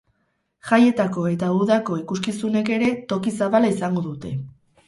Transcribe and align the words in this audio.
Jaietako 0.69 1.25
eta 1.33 1.51
udako 1.65 1.97
ikuskizunek 2.05 2.73
ere, 2.79 2.89
toki 3.15 3.35
zabala 3.41 3.73
izango 3.77 4.09
dute. 4.09 4.35